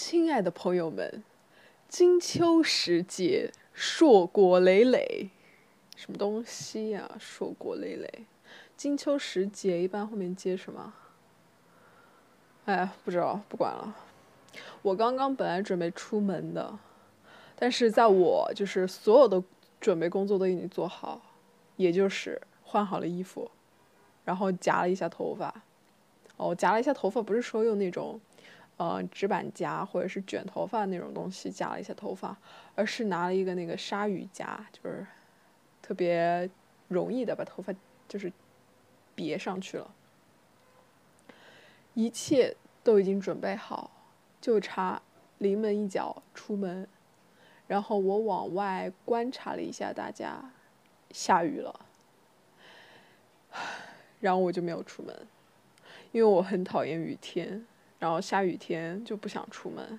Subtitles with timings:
[0.00, 1.24] 亲爱的朋友们，
[1.88, 5.28] 金秋时节，硕果累累，
[5.96, 7.10] 什么东西呀？
[7.18, 8.24] 硕果累累，
[8.76, 10.94] 金秋时节一般后面接什么？
[12.66, 13.96] 哎，不知道，不管了。
[14.82, 16.78] 我刚刚本来准备出门的，
[17.56, 19.42] 但是在我就是所有的
[19.80, 21.20] 准备工作都已经做好，
[21.74, 23.50] 也就是换好了衣服，
[24.24, 25.52] 然后夹了一下头发。
[26.36, 28.20] 哦，夹了一下头发，不是说用那种。
[28.78, 32.38] 呃，直板夹或者是卷头发那种东西夹了一下头发，
[32.76, 35.04] 而是拿了一个那个鲨鱼夹，就是
[35.82, 36.48] 特别
[36.86, 37.74] 容易的把头发
[38.06, 38.32] 就是
[39.16, 39.90] 别上去了。
[41.94, 43.90] 一切都已经准备好，
[44.40, 45.02] 就差
[45.38, 46.86] 临门一脚出门。
[47.66, 50.52] 然后我往外观察了一下，大家
[51.10, 51.80] 下雨了，
[54.20, 55.26] 然后我就没有出门，
[56.12, 57.66] 因为我很讨厌雨天。
[57.98, 59.98] 然后下雨天就不想出门。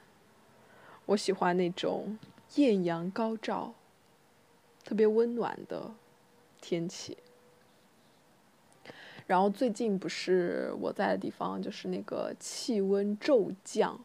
[1.05, 2.17] 我喜欢那种
[2.55, 3.73] 艳阳高照、
[4.83, 5.91] 特别温暖的
[6.61, 7.17] 天气。
[9.27, 13.99] 然后最近不是我在的地方，就是那个气温骤降，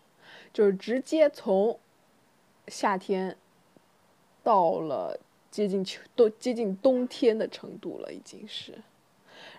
[0.53, 1.79] 就是直接从
[2.69, 3.37] 夏天
[4.43, 5.19] 到了
[5.51, 8.75] 接近秋都接近冬天的程度了，已经是。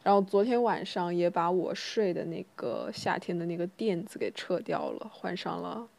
[0.05, 5.89] 然后昨天晚上也把我睡的那个夏天的那个垫子给撤掉了，换上了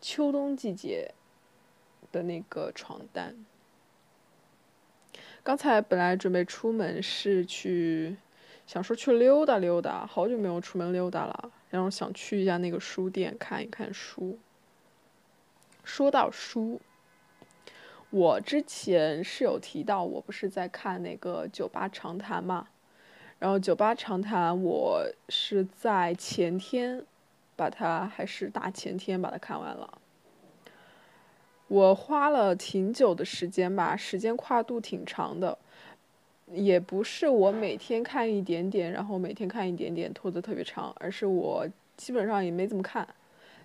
[0.00, 1.12] 秋冬季节
[2.10, 3.36] 的那个床单。
[5.42, 8.16] 刚才本来准备出门是去，
[8.66, 14.38] 想说去溜达溜达，好久没有出门溜达了，然后想去一下那个书店看一看书。
[15.84, 16.80] 说到书，
[18.08, 22.68] 我之前是有提到，我不是在看那个《酒吧长谈》嘛。
[23.38, 27.00] 然后《酒吧长谈》，我是在前天
[27.54, 29.98] 把它，还是大前天把它看完了。
[31.68, 35.56] 我花了挺久的时间吧，时间跨度挺长的，
[36.50, 41.64] 也不是我每天看一点点，然后每天看一点点拖得特别长，而是我
[41.96, 43.06] 基本上也没怎么看，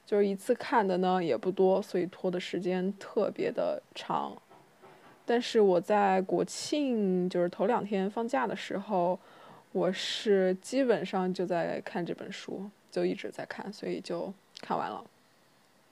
[0.06, 4.38] 就是一次看的呢也不多，所以拖的时间特别的长。
[5.26, 9.18] 但是我在国庆就是头两天放假的时候。
[9.74, 15.04] 我是基本上就在看这本书，就一直在看，所以就看完了。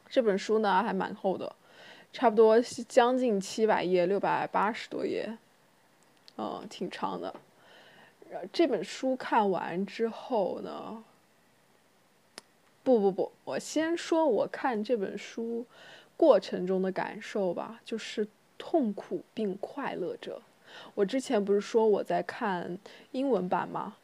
[0.08, 1.56] 这本书呢还蛮厚的，
[2.14, 5.36] 差不多将近七百页，六百八十多页，
[6.38, 7.34] 嗯，挺长的。
[8.54, 11.04] 这本书看完之后呢，
[12.84, 15.66] 不不不，我先说我看这本书
[16.16, 18.28] 过程中的感受吧，就是
[18.60, 20.40] 痛苦并快乐着。
[20.96, 22.78] 我之前不是说我在看
[23.12, 23.96] 英文版吗？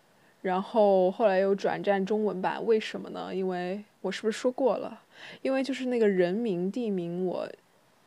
[0.43, 3.33] 然后后来又转战中文版，为什么呢？
[3.33, 5.01] 因为我是不是说过了？
[5.41, 7.49] 因为就是那个人名地名，我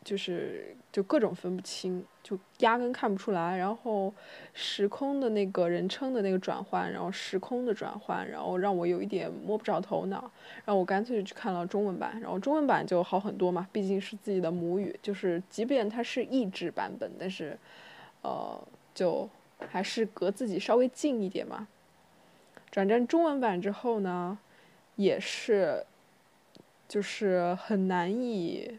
[0.04, 3.58] 就是就各种分不清，就压根看不出来。
[3.58, 4.14] 然后
[4.54, 10.30] 时空的那个人称的那个转换，然后时空的转换，然后让我有一点摸不着头脑。
[10.64, 17.58] 然后我干脆就去看了中文版，然后中文版就好很多嘛，毕竟是自己的母语，就是即便它是译制版本，但是。
[18.22, 18.62] 呃，
[18.94, 19.28] 就
[19.70, 21.66] 还是隔自己稍微近一点嘛。
[22.70, 24.38] 转战中文版之后呢，
[24.96, 25.84] 也是，
[26.86, 28.78] 就是很难以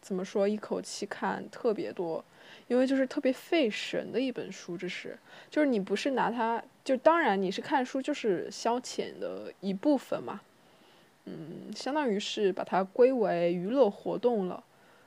[0.00, 2.24] 怎么说一口气看特别多，
[2.68, 5.18] 因为就是特别费神的一本书，这是，
[5.50, 10.40] 就是你不是拿它，就当然你是看书就是消遣的一部分嘛，
[11.24, 14.62] 嗯，相当于是把它归为娱乐活动了。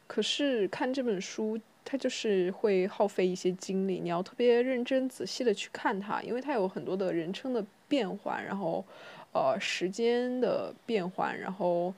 [0.08, 1.60] 可是看这本书。
[1.86, 8.84] 它就是会耗费一些精力，你要特别认真仔细的去看它，因为它有很多的人称的变换，然后，
[9.32, 11.94] 呃，时间的变换，然后，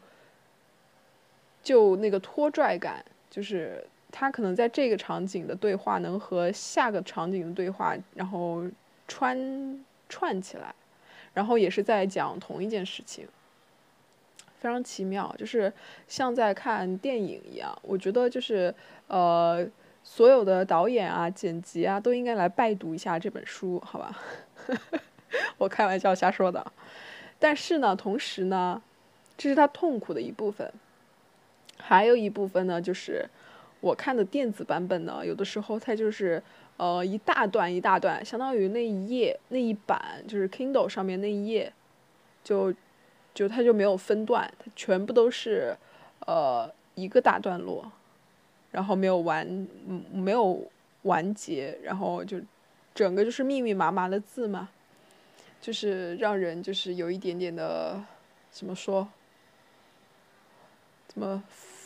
[1.63, 3.81] 就那个拖拽感，就是
[4.11, 8.63] 它可能在这个场景的对话能和下个场景的对话，然后
[9.07, 10.75] 穿串起来，
[11.33, 13.25] 然后也是在讲同一件事情，
[14.59, 15.72] 非常奇妙，就是
[16.07, 18.74] 像在看电影一样，我觉得就是
[19.07, 19.68] 呃。
[20.09, 24.18] 所有的导演啊、剪辑啊，都应该来拜读一下这本书，好吧？
[25.59, 26.71] 我开玩笑瞎说的。
[27.38, 28.81] 但是呢，同时呢，
[29.38, 30.71] 这是他痛苦的一部分。
[31.77, 33.27] 还有一部分呢，就是
[33.81, 36.42] 我看的电子版本呢，有的时候它就是
[36.77, 41.74] 呃一大段一大段，相当于那一页那一版，就是 Kindle 上面那一页，
[42.45, 42.74] 就
[43.38, 45.78] 就它就没有分段，它全部都是
[46.25, 47.92] 呃一个大段落。
[48.72, 49.68] 然后没有完，
[50.12, 50.68] 没有
[51.04, 52.42] 完结，然后就
[52.95, 54.69] 整个就是密密麻麻的字嘛，
[55.62, 58.04] 就是让人就是有一点点的
[58.50, 59.07] 怎么说，
[61.07, 61.44] 怎么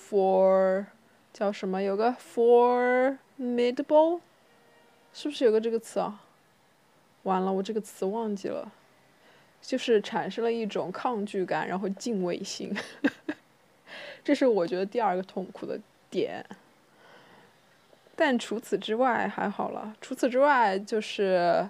[0.09, 0.85] for
[1.33, 1.81] 叫什么？
[1.81, 4.21] 有个 formidable，
[5.13, 6.23] 是不是有个这个词啊？
[7.23, 8.71] 完了，我这个词忘记了，
[9.61, 12.75] 就是产生了一种抗拒感，然后敬畏心，
[14.23, 15.79] 这是我觉得第二个痛苦的
[16.09, 16.43] 点。
[18.15, 21.67] 但除此之外还好了，除此之外就是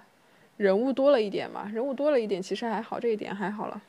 [0.56, 3.80] 人物多了一点嘛，人物多了一点其实还好，这一点还好了。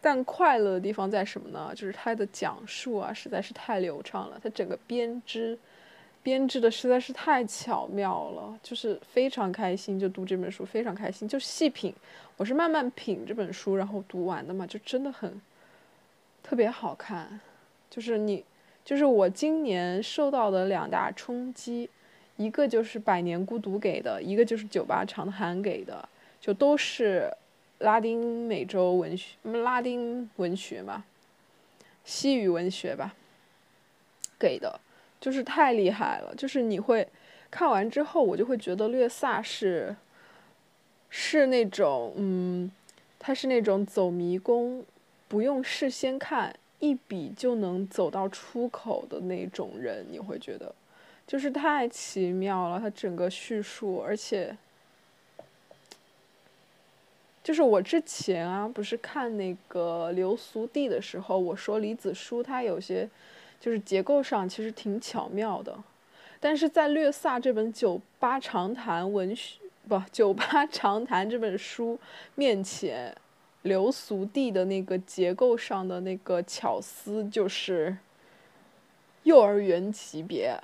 [0.00, 1.72] 但快乐的地方在什么呢？
[1.74, 5.58] 就是它的讲述啊，实在是太流畅了，它整个编织。
[6.22, 11.92] 编织的实在是太巧妙了，就是非常开心，就读这本书非常开心，就细品。
[12.36, 15.40] 我是慢慢品这本书，然后读完的嘛，就真的很
[16.42, 17.40] 特别好看。
[17.90, 18.44] 就是你，
[18.84, 21.90] 就是我今年受到的两大冲击，
[22.36, 26.08] 一个就是《百年孤独》给的，一个就是《酒吧长谈》给的，
[26.40, 27.30] 就都是
[27.80, 31.04] 拉丁美洲文学，拉丁文学嘛，
[32.04, 33.14] 西语文学吧，
[34.38, 34.80] 给的。
[35.22, 37.06] 就是太厉害了，就是你会
[37.48, 39.94] 看完之后，我就会觉得略萨是
[41.08, 42.68] 是那种，嗯，
[43.20, 44.84] 他是那种走迷宫，
[45.28, 50.04] 不用事先看，一笔就能走到出口的那种人。
[50.10, 50.74] 你会觉得，
[51.24, 54.56] 就是太奇妙了，他整个叙述，而且
[57.44, 63.08] 就是我之前啊，不是看那个流苏地的时候，我说李子书他有些。
[63.62, 65.72] 就是结构上其实挺巧妙的，
[66.40, 71.96] 但是在略萨这本《酒吧长谈》文学不《酒吧长谈》这本书
[72.34, 73.16] 面前，
[73.62, 77.96] 流俗地的那个结构上的那个巧思就是
[79.22, 80.58] 幼儿园级别，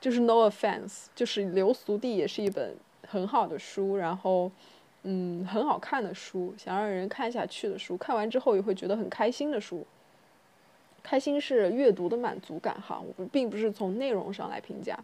[0.00, 2.76] 就是 no offense，就是流俗地也是一本
[3.08, 4.48] 很好的书，然后
[5.02, 9.84] 嗯很好看的书，想让人看下去的书，看完之后也会觉得很开心的书。
[11.02, 14.98] 开心是阅读的满足感哈，我并不是从内容上来评价。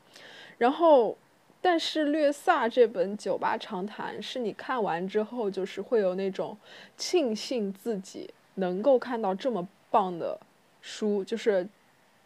[0.59, 1.17] 然后，
[1.61, 6.57] 但是略萨这本《酒吧长谈》是你看完之后，就是会有那种
[6.97, 10.39] 庆幸自己能够看到这么棒的
[10.81, 11.69] 书，就是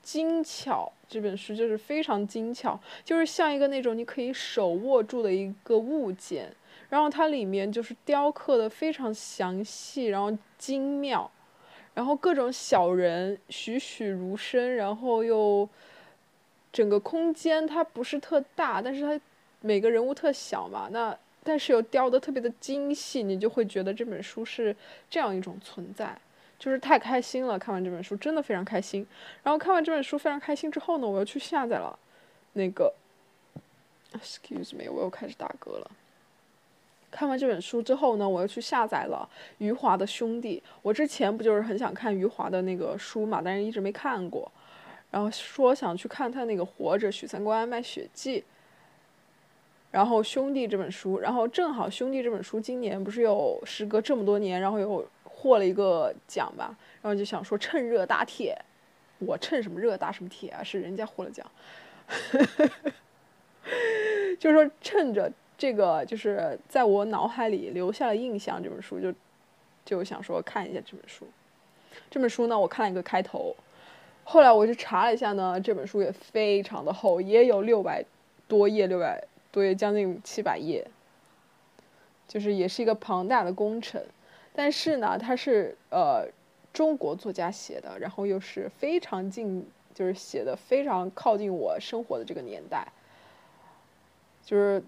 [0.02, 0.92] 精巧。
[1.08, 6.54] 这本书就是非常精巧，就是像一个那种你可以手握住的一个物件。
[6.88, 11.28] 然后它里面就是雕刻的非常详细，然后精妙。
[11.94, 15.68] 然后各种小人栩栩如生，然后又
[16.72, 19.20] 整个空间它不是特大，但是它
[19.60, 24.74] 每个人物特小嘛，那但是又雕的特别的精细，你就会觉得这本书是
[25.08, 26.16] 这样一种存在，
[26.58, 27.58] 就是太开心了。
[27.58, 29.06] 看完这本书真的非常开心。
[29.42, 31.98] 然后看完这本书非常开心之后呢，我又去下载了
[32.52, 32.94] 那个
[34.12, 35.90] ，excuse me，我又开始打嗝了。
[37.10, 39.28] 看完这本书之后呢，我又去下载了
[39.58, 40.62] 余华的《兄弟》。
[40.80, 44.50] 我之前不就是很想看余华的那个书嘛，但是一直没看过。
[45.10, 48.44] 然后说想去看他那个《活着》，许三观卖血记。
[49.90, 56.76] 然后《兄弟》这本书，然后正好《兄弟》这本书今年不是有时隔这么多年，然后又获了一个奖吧。
[57.02, 58.56] 然后就想说趁热打铁，
[59.18, 60.62] 我趁什么热打什么铁啊？
[60.62, 61.44] 是人家获了奖，
[64.38, 65.30] 就是说趁着。
[65.60, 68.62] 这个就是在我脑海里留下了印象。
[68.62, 69.12] 这本书就
[69.84, 71.26] 就想说看一下这本书。
[72.10, 73.54] 这本书呢，我看了一个开头，
[74.24, 78.02] 后来我就查了一下呢，这本书也非常的厚，也有六百
[78.48, 80.82] 多页，六百多页，将近七百页，
[82.26, 84.02] 就是也是一个庞大的工程。
[84.54, 86.26] 但是呢，它是呃
[86.72, 92.88] 中国作家写的，然后又是非常近，就是写的非常靠近我生活的这个年代，
[94.42, 94.82] 就是。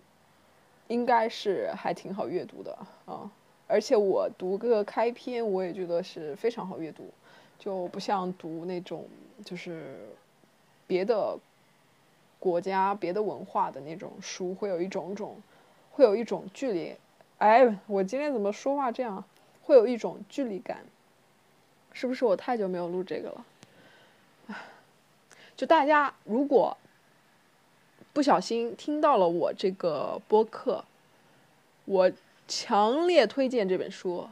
[0.93, 3.31] 应该是还挺好阅读的啊，
[3.67, 7.09] 而且我读个开篇，我也觉得是非常好阅读，
[7.59, 9.09] 就不像读那种
[9.43, 9.97] 就是
[10.87, 11.39] 别的
[12.39, 15.41] 国家、别的文化的那种书，会有一种种，
[15.93, 16.95] 会有一种距离。
[17.39, 19.25] 哎，我今天怎么说话这样？
[19.63, 20.85] 会有一种距离感，
[21.95, 23.47] 是不是我太久没有录这个了？
[25.57, 26.77] 就大家如果。
[28.13, 30.85] 不小心听到了我这个播客，
[31.87, 32.13] 我
[32.47, 34.29] 强烈推荐这本书。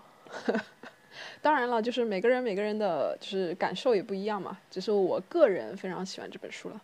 [1.43, 4.59] 当然了，就是每个人每个人的就是感受也不一样嘛。
[4.71, 6.81] 只是我个人非常喜欢这本书了。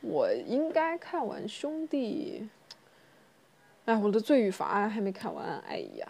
[0.00, 2.48] 我应该看完《兄弟》，
[3.84, 6.06] 哎，我的《罪与罚》还没看完，哎呀，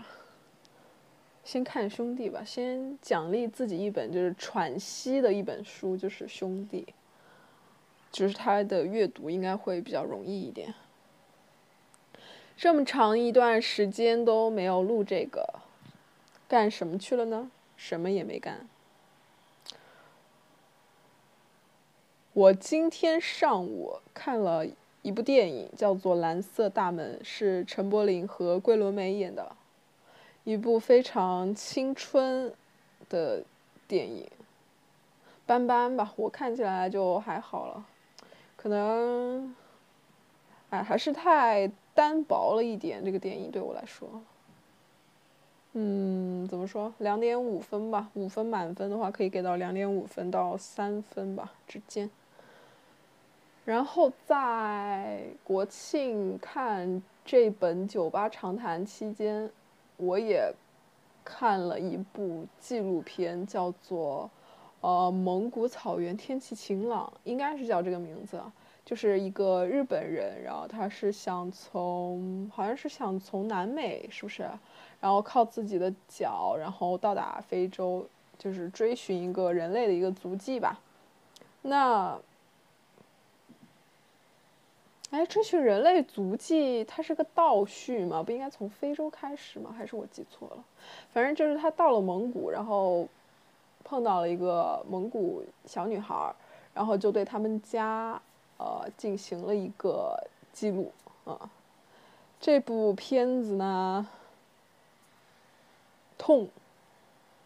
[1.45, 6.87] 先看《兄弟》吧，先奖励自己一本就是喘息的一本书，就是《兄弟》。
[8.13, 10.73] 就是他的阅读应该会比较容易一点。
[12.57, 15.61] 这么长一段时间都没有录这个，
[16.47, 17.51] 干什么去了呢？
[17.77, 18.69] 什么也没干。
[22.35, 24.67] 我今天上午看了
[25.03, 29.57] 一部电影，叫做蓝色大门，是陈柏霖和桂纶镁演的，
[30.45, 32.55] 一部非常青春
[33.09, 33.43] 的
[33.89, 34.31] 电影。
[35.45, 37.87] 斑斑吧，我看起来就还好了。
[38.63, 39.53] 可能，
[40.71, 43.05] 哎，还是太单薄了一点。
[43.05, 44.09] 这个电影对我来说，
[45.73, 46.95] 嗯，怎么说？
[46.99, 52.09] 两点五分吧，五分满分的话，可以给到两点五分到三分吧之间。
[53.65, 59.51] 然后在国庆看这本《酒吧长谈》期间，
[59.97, 60.55] 我也
[61.25, 64.31] 看了一部纪录片，叫做。
[64.83, 68.43] 呃，蒙古草原天气晴朗，应该是叫这个名字，
[68.85, 74.43] 就是一个日本人，然后他是想从，好像是想从南美，是不是？
[75.01, 78.05] 然后靠自己的脚，然后到达非洲，
[78.37, 80.81] 就是追寻一个人类的一个足迹吧。
[81.63, 82.19] 那，
[85.13, 88.21] 哎，追寻人类足迹，它是个倒叙吗？
[88.21, 89.73] 不应该从非洲开始吗？
[89.79, 90.65] 还是我记错了？
[91.13, 93.07] 反正就是他到了蒙古，然后。
[93.85, 96.35] 碰到了一个蒙古小女孩，
[96.73, 98.21] 然后就对他们家，
[98.59, 100.17] 呃，进行了一个
[100.53, 100.93] 记录
[101.25, 101.51] 啊。
[102.41, 104.09] 这部片子呢，
[106.19, 106.49] 痛，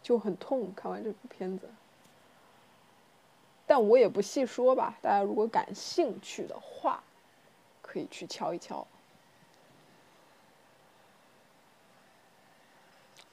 [0.03, 0.73] 就很痛。
[0.75, 1.69] 看完这部片子，
[3.67, 4.97] 但我也不细说吧。
[5.03, 7.03] 大家如果感兴趣的话，
[7.83, 8.87] 可以去瞧一瞧。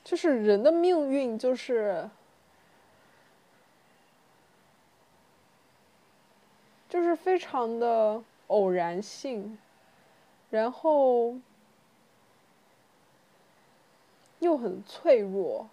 [0.04, 2.10] 就是人的命运，就是。
[6.94, 9.58] 就是非常的偶然性，
[10.52, 11.36] 然后
[14.38, 15.68] 又很脆弱。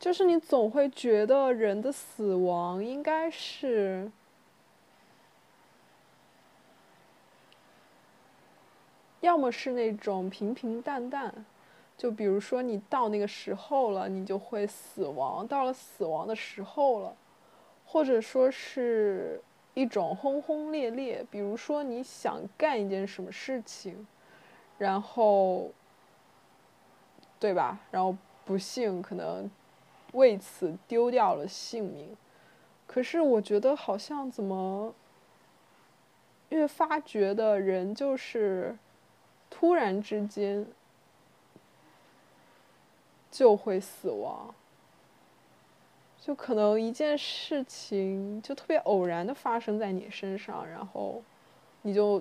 [0.00, 4.10] 就是你总会觉得人的死亡应该是，
[9.20, 11.32] 要么是那种平平淡淡，
[11.96, 17.16] 就比如说你到那个时候了，你就会死亡，到了死亡的时候了。
[17.96, 19.40] 或者说是
[19.72, 24.06] 一种轰轰烈烈，比如说你想干一件什么事情，
[24.76, 25.70] 然后，
[27.40, 27.80] 对吧？
[27.90, 29.50] 然后不幸可能
[30.12, 32.14] 为此丢掉了性命。
[32.86, 34.94] 可是我觉得好像怎么
[36.50, 38.76] 越发觉得人就是
[39.48, 40.66] 突然之间
[43.30, 44.54] 就会死亡。
[46.26, 51.22] 就可能一件事情就特别偶然的发生在你身上，然后
[51.82, 52.20] 你就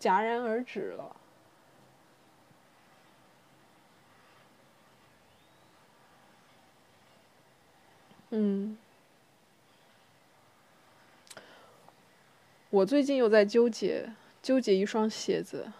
[0.00, 1.14] 戛然而止了。
[8.30, 8.78] 嗯，
[12.70, 15.70] 我最近又在纠结，纠结一双鞋子，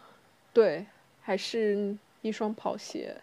[0.52, 0.84] 对，
[1.22, 3.18] 还是一双跑鞋。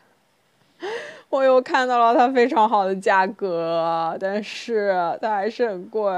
[1.31, 6.11] 我又看到了它非常好的价格，但是它还是很贵，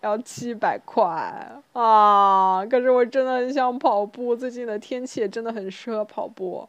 [0.00, 1.04] 要七百块
[1.72, 2.64] 啊！
[2.70, 6.68] 可是我真的很想跑步，最近的天气也真的很适合跑步。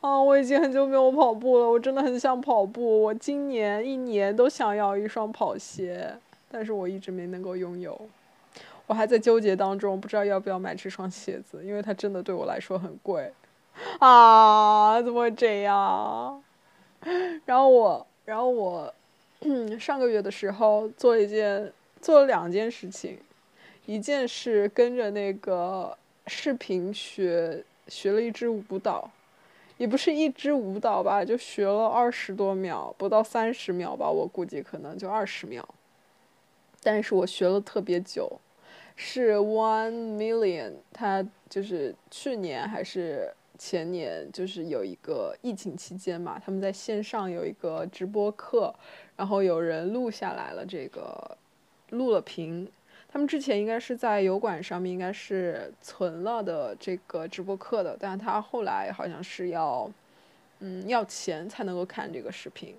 [0.00, 3.02] 啊，我已经很久没有跑步了，我真的很想跑步。
[3.02, 6.14] 我今年一年都想要一双跑鞋，
[6.48, 8.00] 但是我一直没能够拥有。
[8.86, 13.32] 我还在纠结当中，不知道要不要买这双鞋子，因为它真的对我来说很贵。
[13.98, 16.42] 啊，怎么会这样？
[17.44, 18.92] 然后我，然后我，
[19.78, 23.18] 上个月的时候做一件，做了两件事情，
[23.84, 29.10] 一件是跟着那个视频学学了一支舞蹈，
[29.76, 35.68] 也不是一支舞蹈吧，就学了二十多秒，不到三十秒吧，我估计可能就二十秒，
[36.82, 38.40] 但是我学了特别久，
[38.96, 43.34] 是 One Million，他就是去年还是。
[43.58, 48.74] 前年就是有一个疫情期间嘛，他们在线上有一个直播课，
[49.16, 51.36] 然后有人录下来了这个，
[51.90, 52.68] 录了屏。
[53.08, 59.90] 他们之前应该是在油管上面应该是存了的这个直播课的，但是他后来好像是要，
[60.58, 62.74] 嗯，要钱才能够看这个视频。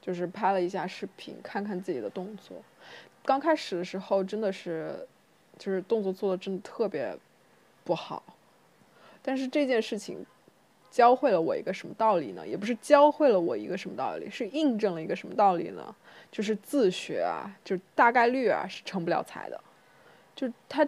[0.00, 2.56] 就是拍了一下视频，看看自己的动作。
[3.22, 5.06] 刚开始的时候真的是。
[5.58, 7.16] 就是动作做的真的特别
[7.84, 8.22] 不好，
[9.22, 10.24] 但是这件事情
[10.90, 12.46] 教会了我一个什么道理呢？
[12.46, 15.94] 也不是教会了我一个什么道理，是印证了一个什么道理呢？
[16.30, 19.58] 就是自学啊，就大概率啊是成不了才的，
[20.34, 20.86] 就他，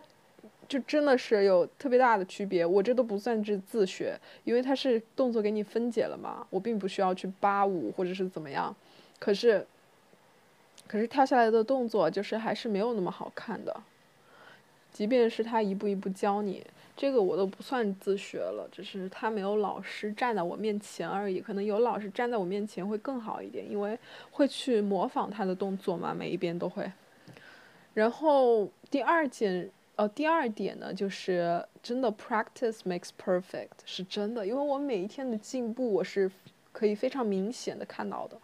[0.68, 2.66] 就真的是有特别大的区别。
[2.66, 8.75] 我这都不算是自学，因为他是动作给你分解了嘛，我并不需要去扒舞或者是怎么样。
[9.18, 9.66] 可是，
[10.87, 13.75] 可是跳下来的动作就是还是没有那么好看的。
[14.92, 16.64] 即便是他一步一步教你，
[16.97, 21.40] 这个我都不算自学了，只是他没有老师站在我面前而已。
[21.40, 23.97] 可能有老师站在我面前会更好一点，因为
[24.33, 26.90] 会去模仿他的动作嘛，每一遍都会。
[27.94, 36.31] 然后第二件，呃，第二点呢，就是真的 practice makes perfect，是真的，因为我每一天的进步，我是
[36.72, 38.37] 可以非常明显的看到的。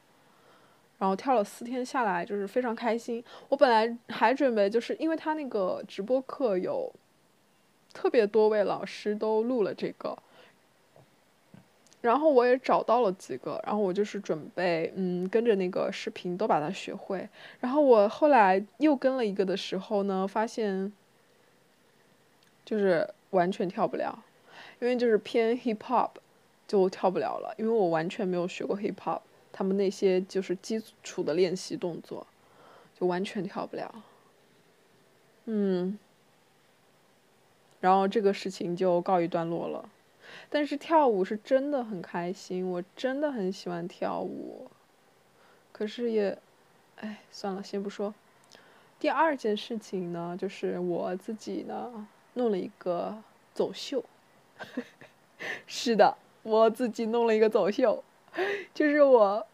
[1.04, 3.22] 然后跳了四天下来，就是非常开心。
[3.50, 6.90] 我本来还准备，就是因为他那个直播课有
[7.92, 10.16] 特别多位老师都录了这个，
[12.00, 17.28] 然后我也找到了几个，然后我就是准备，嗯，跟着那个视频都把它学会。
[17.60, 20.90] 然后我后来又跟了一个的时候呢，发现
[22.64, 24.24] 就是完全跳不了，
[24.80, 26.12] 因为就是偏 hip hop，
[26.66, 29.20] 就跳不了了，因为我完全没有学过 hip hop。
[29.56, 32.26] 他们那些就是基础的练习动作，
[32.98, 34.02] 就完全跳不了。
[35.44, 35.96] 嗯，
[37.80, 39.88] 然后这个事情就告一段落了。
[40.50, 44.68] 但是跳舞是真的很开心，我真的很喜欢跳舞。
[45.70, 46.36] 可是也，
[46.96, 48.12] 哎，算了，先不说。
[48.98, 54.02] 第二件事情呢，就是我自己呢弄了一个走秀。
[55.68, 58.02] 是的，我自己弄了一个走秀。
[58.72, 59.46] 就是我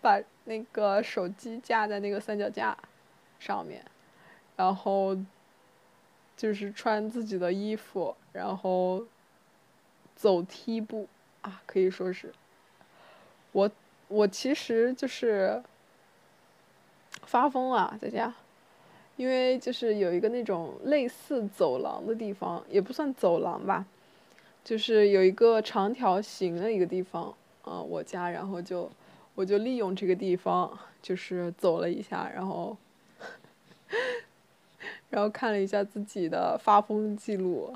[0.00, 2.76] 把那个手机架在那个三脚架
[3.38, 3.84] 上面，
[4.56, 5.16] 然后
[6.36, 9.04] 就是穿自己的衣服，然后
[10.16, 11.06] 走梯步
[11.42, 12.32] 啊，可以说是
[13.52, 13.70] 我
[14.08, 15.62] 我其实就是
[17.24, 18.34] 发疯啊在家，
[19.16, 23.84] 因为就是有一个那种类似走廊的地方，也不算走廊吧，
[24.64, 27.34] 就是有一个长条形的一个地方。
[27.64, 28.90] 嗯，我家，然后就，
[29.34, 32.76] 我就利用这个地方，就是走了一下，然后，
[35.10, 37.72] 然后看了一下自己的发疯记录，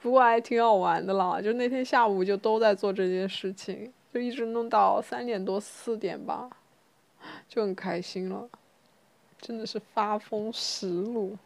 [0.00, 6.50] 不过还挺好玩的啦，就那天下午就都在做这件事情，就一直弄到三点多四点吧，
[7.48, 8.48] 就很开心了，
[9.40, 11.36] 真的是发疯实录。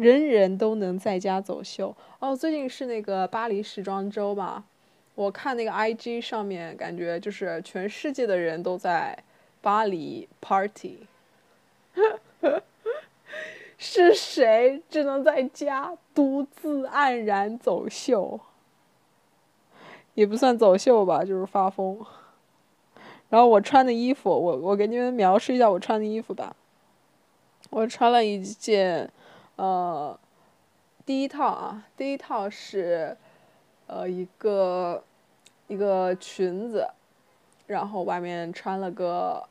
[0.00, 2.34] 人人都能在家走秀哦！
[2.34, 4.64] 最近是那个巴黎时装周吧？
[5.14, 9.22] 我看那个 IG 上面，感觉就是全世界的人都在
[9.60, 11.00] 巴黎 party。
[13.76, 18.40] 是谁只能在家独自黯然走秀？
[20.14, 22.02] 也不算走秀吧，就是发疯。
[23.28, 26.56] 然后我穿的衣服，我我给你们描述一下我穿的衣服吧。
[27.68, 29.10] 我穿了一件。
[29.60, 30.18] 呃，
[31.04, 33.14] 第一套啊，第一套是，
[33.86, 35.04] 呃，一个
[35.66, 36.88] 一个裙子，
[37.66, 39.46] 然后外面穿了个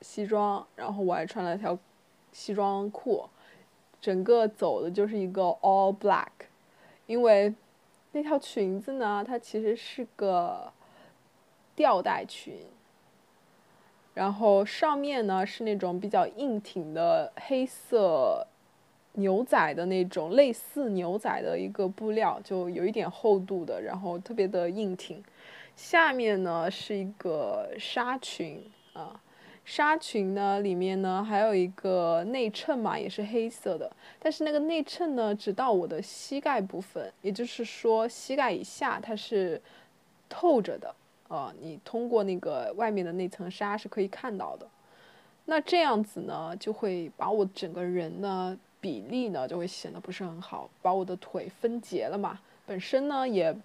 [0.00, 1.76] 西装，然后我还穿了条
[2.30, 3.28] 西装裤，
[4.00, 6.46] 整个走的就是一个 all black，
[7.06, 7.52] 因为
[8.12, 10.72] 那条裙子呢，它其实是个
[11.74, 12.68] 吊带裙，
[14.14, 18.46] 然后上面呢是那种比较硬挺的黑色
[19.14, 25.22] 牛仔的那种类似牛仔的一个布料，就有一点厚度的，然后特别的硬挺。
[25.76, 29.20] 下面呢是一个纱裙啊，
[29.64, 39.60] 纱裙呢里面呢还有一个内衬嘛，也是黑色的，但是那个内衬呢只到我的膝盖部分，也就是说膝盖以下它是
[40.28, 40.94] 透着的。
[41.28, 44.66] 呃，你通过那个外面的那层纱是可以看到的，
[45.46, 52.40] 那这样子呢，就会把我整个人呢比例呢就会显得不是很好，把我的腿分节了嘛。
[52.66, 53.56] 本身呢也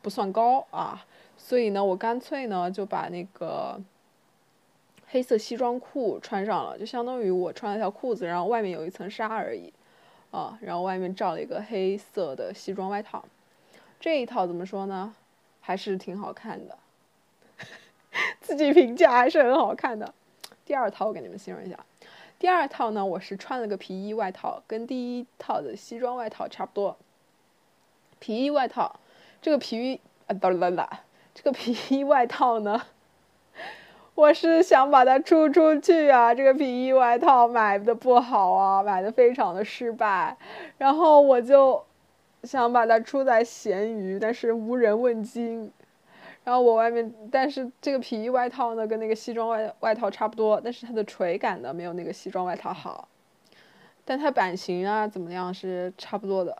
[0.00, 1.04] 不算高啊，
[1.36, 3.78] 所以呢我干脆呢就把那个
[5.08, 9.70] 黑色西装裤穿上了，就相当于我穿了条裤子，然后外面有一层纱而已，
[10.30, 13.22] 啊，然后外面罩了一个黑色的西装外套。
[14.00, 15.14] 这一套怎么说呢？
[15.60, 16.78] 还是挺好看的。
[18.40, 20.12] 自己评价还是很好看的。
[20.64, 21.78] 第二套我给你们形容一下，
[22.42, 26.96] 第二套呢，我是穿了个皮衣外套，跟第一套的西装外套差不多。
[28.18, 28.98] 皮衣外套，
[29.40, 30.90] 这个皮衣啊哒啦啦，
[31.32, 32.82] 这个皮衣外套呢，
[34.16, 36.34] 我是想把它出出去啊。
[36.34, 40.36] 这个皮衣外套买的不好啊，买的非常的失败，
[40.78, 41.84] 然后我就
[42.42, 45.72] 想把它出在闲鱼，但是无人问津。
[46.44, 53.08] 然后我外面，但是这个皮衣外套呢，跟那个西装外外套差不多，但是它的垂感呢没有那个西装外套好，
[54.04, 56.56] 但它版型啊怎么样是差不多的。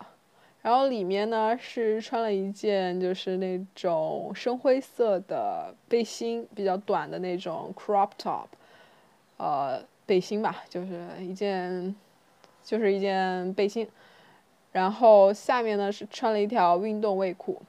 [0.62, 8.44] 然后里面呢是穿了一件就是那种深灰色的背心，比较短的那种 crop top，
[9.38, 11.92] 呃背心吧，就是一件，
[12.62, 13.88] 就是一件背心。
[14.70, 17.60] 然后下面呢是穿了一条运动卫裤。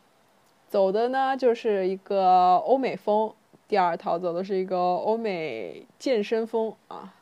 [0.74, 3.32] 走的呢就是一个欧美风，
[3.68, 7.14] 第二套走的是一个欧美健身风啊。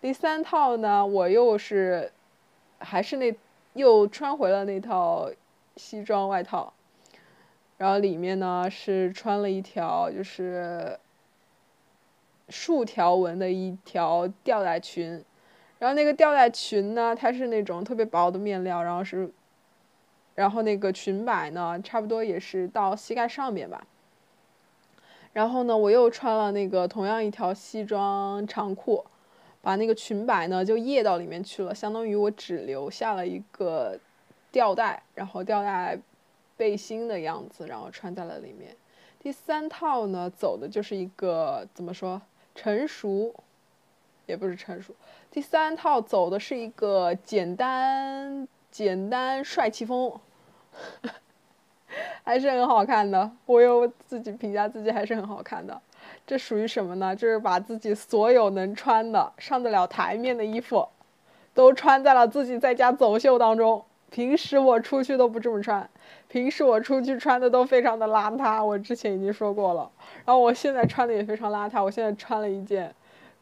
[0.00, 2.10] 第三套呢，我又是
[2.78, 3.36] 还是那
[3.74, 5.30] 又穿回了那套
[5.76, 6.72] 西装外套，
[7.76, 10.98] 然后里面呢是穿了一条就是
[12.48, 15.22] 竖条纹的一条吊带裙，
[15.78, 19.30] 然后那个吊带裙呢，它是那种特别薄的面料，然后是。
[20.40, 23.86] 然后那个裙摆呢，差不多也是到膝盖上面吧。
[25.34, 29.04] 然后呢，我又穿了那个同样一条西装长裤，
[29.60, 34.00] 把那个裙摆呢就掖到里面去了，相当于我只留下了一个
[34.50, 35.98] 吊带，然后吊带
[36.56, 38.74] 背心的样子，然后穿在了里面。
[39.22, 42.22] 第三套呢，走的就是一个怎么说
[42.54, 43.34] 成熟，
[44.24, 44.94] 也不是成熟。
[45.30, 50.18] 第三套走的是一个简单简单帅气风。
[52.24, 55.80] 还是很好看的，我有自己评价自己还是很好看的。
[56.26, 57.14] 这属于什么呢？
[57.14, 60.86] 就是把自己所有能穿的、上得了台面的衣服，
[61.54, 63.84] 都穿在了自己在家走秀当中。
[64.10, 65.88] 平时我出去都不这么穿，
[66.28, 68.64] 平时我出去穿的都非常的邋遢。
[68.64, 69.90] 我之前已经说过了，
[70.24, 71.82] 然后我现在穿的也非常邋遢。
[71.82, 72.92] 我现在穿了一件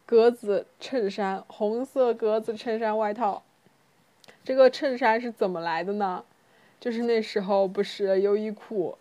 [0.05, 3.41] 格子衬衫，红色格子衬衫外套。
[4.43, 6.23] 这个衬衫是怎么来的呢？
[6.79, 8.97] 就是那时候不是优衣库，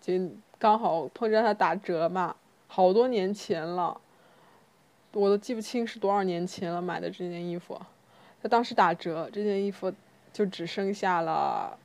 [0.00, 0.12] 就
[0.58, 2.36] 刚好碰见它打折嘛，
[2.68, 4.00] 好多年前了，
[5.12, 7.80] 我都记不清是多少年前了买的这件衣服，
[8.40, 9.92] 它当时打折，这件衣服
[10.32, 11.76] 就只剩下了，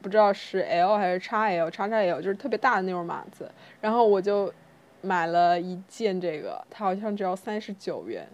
[0.00, 4.52] 不知道是 L 还是 XL、XXL，就是特别大的那种码子，然后我就
[5.00, 8.28] 买了一件这个，它好像只要三十九元，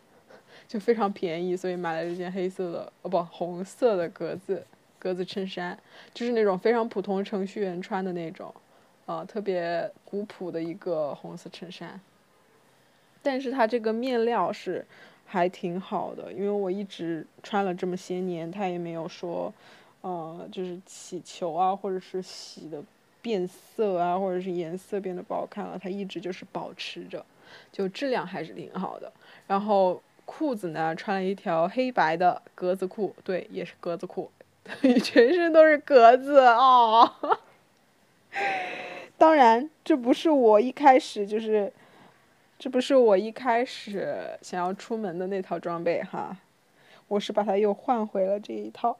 [0.66, 4.64] 就非常便宜，所以买了这件黑色的，哦不，红色的格子。
[4.98, 5.78] 格子衬衫
[6.12, 8.54] 就是那种非常普通程序员穿的那种，
[9.06, 12.00] 呃，特别古朴的一个红色衬衫。
[13.22, 14.84] 但是它这个面料是
[15.26, 19.52] 还挺好的，因为我一直穿了这么些年，它也没有说，
[20.00, 22.82] 呃，就是起球啊，或者是洗的
[23.20, 27.24] 变色啊，或者是颜色变得不好看了，它一直就是保持着，
[27.70, 29.12] 就质量还是挺好的。
[29.46, 34.30] 然后裤子呢，穿了一条黑白的格子裤，对，也是格子裤。
[35.02, 37.18] 全身都是格子啊！
[39.16, 41.72] 当然，这不是我一开始就是，
[42.58, 46.36] 这不是我一开始想要出门的那套装备哈。
[47.08, 48.96] 我是把它又换回了这一套，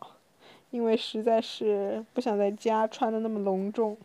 [0.71, 3.97] 因为实在是不想在家穿的那么隆重。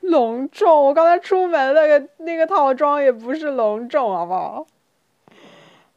[0.00, 0.84] 隆重！
[0.84, 4.66] 我刚才出门那个那个套装也不是隆重，好不好？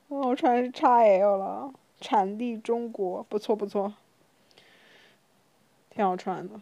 [0.08, 3.94] 我穿的是 XL 了，产地中国，不错不错。
[5.98, 6.54] 挺好穿的，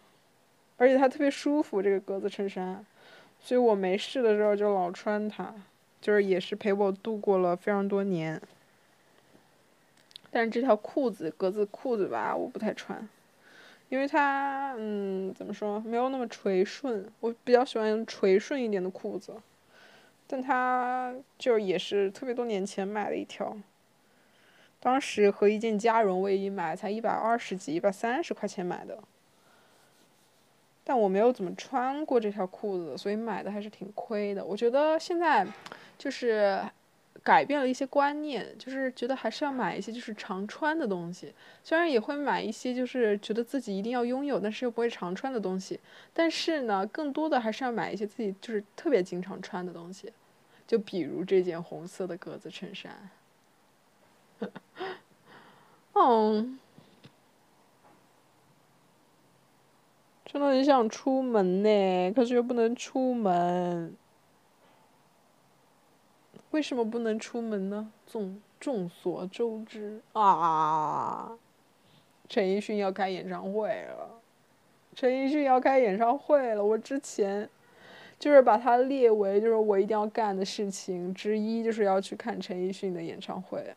[0.78, 2.86] 而且它特别舒服，这个格子衬衫，
[3.42, 5.54] 所以我没事的时候就老穿它，
[6.00, 8.42] 就是也是陪我度过了非常多年。
[10.32, 13.06] 但是这条裤子格子裤子吧，我不太穿，
[13.90, 19.34] 因为它嗯怎么说没有那么垂顺，我比较喜欢垂顺一点的裤子。
[20.28, 23.58] 但它就也是特别多年前买的一条，
[24.80, 29.04] 当时和一件加绒卫衣买才一百二十几、一百三十块钱买的。
[30.88, 34.46] 但我没有怎么穿过这条裤子，所以买的还是挺亏的。
[34.46, 35.46] 我觉得现在
[35.98, 36.64] 就是
[37.24, 41.34] 改变了一些观念，就是觉得还是要买一些就是常穿的东西。
[41.64, 45.80] 虽然也会买一些就是觉得自己一定要拥有，但是又不会常穿的东西。
[46.14, 50.14] 但是呢，更多的还是要买一些自己就是特别经常穿的东西。
[50.68, 53.10] 就比如这件红色的格子衬衫。
[55.94, 56.60] 嗯。
[60.36, 63.96] 真的很想出门呢，可是又不能出门。
[66.52, 67.90] 为什么不能出门呢？
[68.06, 71.38] 众众所周知啊，
[72.28, 74.20] 陈奕迅要开演唱会了，
[74.94, 76.62] 陈奕迅要开演唱会了。
[76.62, 77.50] 我之前
[78.20, 83.74] 就是把它列为就是我一定要干的事情之一，就是要去看陈奕迅的演唱会。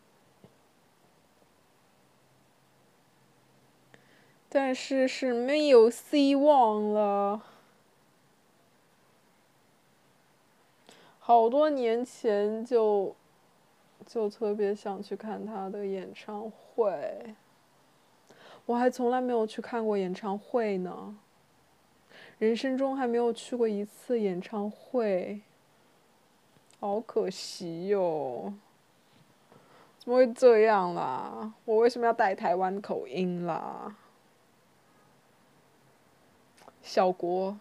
[4.49, 7.43] 但是是没有希望了。
[11.19, 13.15] 好多年前就
[14.07, 17.35] 就特别想去看他的演唱会，
[18.65, 21.15] 我还从来没有去看过演唱会呢。
[22.39, 25.41] 人生中还没有去过一次演唱会，
[26.79, 28.51] 好可惜哟！
[29.99, 31.53] 怎么会这样啦？
[31.65, 33.95] 我为什么要带台湾口音啦？
[36.89, 37.55] 效果，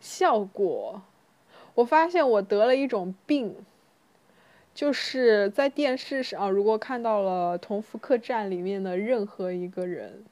[0.00, 1.00] 效果，
[1.76, 3.54] 我发现我得了一种病，
[4.74, 10.24] 就是在电视上，如果看到了《同福客栈》里面的任何一个人，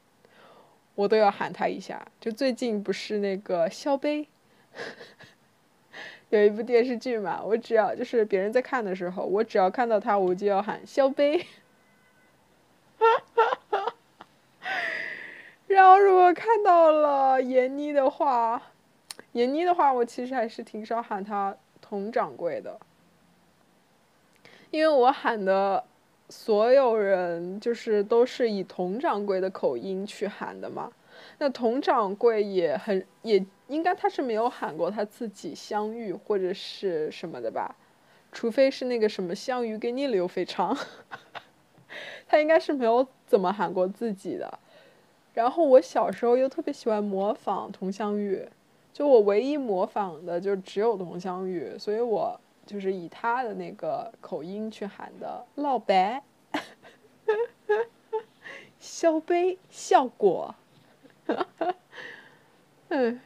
[0.97, 2.05] 我都要喊他一下。
[2.20, 4.27] 就最近不是那个肖杯，
[6.31, 11.47] 有一部电视剧嘛，我只要就是别人在看的时候，我只要看到他，我就要喊肖杯。
[15.74, 18.62] 然后，如果看到了闫妮的话，
[19.32, 22.78] 闫妮的话，我其实还是挺少喊她佟掌柜的，
[24.70, 25.82] 因为我喊的
[26.28, 30.92] 所有人就是都是以佟掌柜的口音去喊的嘛。
[31.38, 37.74] 那佟掌柜也很也应该他是没有喊过他自己相遇或者是什么的吧，
[38.30, 40.76] 除非是那个什么项羽给你刘肥肠，
[42.28, 44.60] 他应该是没有怎么喊过自己的。
[45.35, 48.49] 然后我小时候又特别喜欢模仿佟湘玉，
[48.92, 56.23] 就我唯一模仿的就只有佟湘玉，所以我就是以他的那个口音去喊的“老白”，
[58.79, 60.55] 小杯效果，
[62.88, 63.20] 嗯，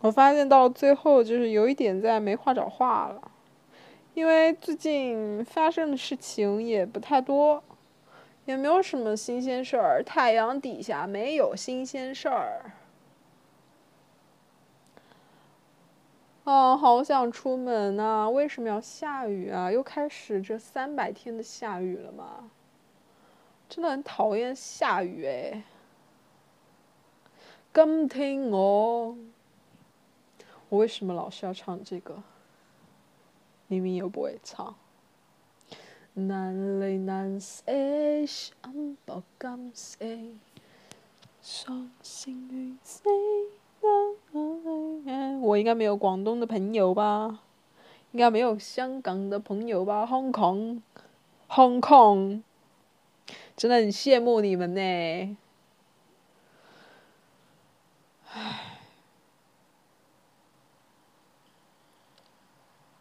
[0.00, 3.30] 我发现到最后就是有一点在没话找话了，
[4.14, 7.62] 因为最近发生的事情也不太多。
[8.46, 12.72] 也没有什么新鲜事儿，太阳底下没有新鲜事儿。
[16.44, 18.28] 啊，好想出门呐！
[18.28, 19.72] 为什么要下雨啊？
[19.72, 22.50] 又开始这三百天的下雨了吗？
[23.66, 25.62] 真的很讨厌下雨哎。
[27.72, 29.16] 今天我，
[30.68, 32.22] 我为什么老是要唱这个？
[33.66, 34.76] 明明又不会唱。
[36.16, 37.64] 难离难舍，
[38.24, 39.98] 心不甘舍，
[41.42, 43.02] 伤心欲死。
[45.42, 47.40] 我应该没有广东的朋友吧？
[48.12, 52.42] 应该没有香港的朋友吧？Hong Kong，Hong Kong，
[53.56, 55.36] 真的很羡慕你们呢。
[58.30, 58.78] 唉，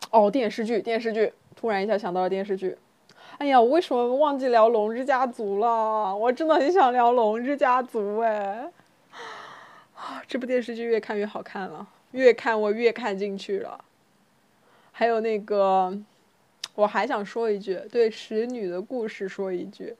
[0.09, 2.79] 哦，电视剧，电视剧，突然一下想到了电视剧。
[3.43, 6.15] 哎呀，我为什么忘记聊《龙之家族》了？
[6.15, 8.71] 我真的很想聊《龙之家族》哎！
[9.97, 13.83] 啊，这部电视剧越看越好看了，越看我越看进去了。
[14.93, 15.93] 还有那个，
[16.75, 19.93] 我还想说一句，对使女的故事说一句，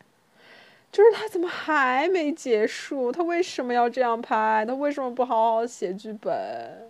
[0.89, 3.11] 就是他怎么还没结束？
[3.11, 4.63] 他为什么要这样拍？
[4.65, 6.89] 他为什么不好好写剧本？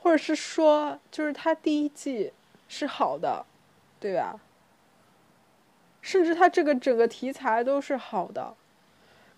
[0.00, 2.32] 或者是说，就是他第一季
[2.68, 3.44] 是好的，
[3.98, 4.38] 对吧？
[6.04, 8.54] 甚至他这个整个题材都是好的，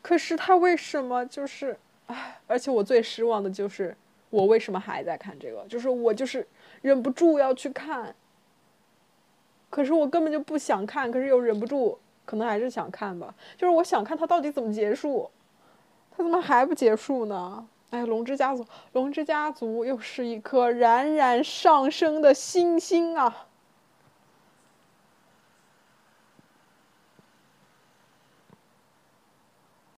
[0.03, 2.41] 可是他为什么就是唉？
[2.49, 3.97] 而且我最失望的就是，
[4.31, 5.65] 我为什么还在看这个？
[5.69, 6.45] 就是我就是
[6.83, 8.13] 忍不住要去看，
[9.71, 13.33] 可是我根本就不想看，可是又忍不住，可能还是想看吧。
[13.57, 15.31] 就是我想看它到底怎么结束，
[16.11, 17.65] 它怎么还不结束呢？
[17.91, 23.47] 哎，龙之家族，龙之家族又是一颗冉冉上升的星星啊！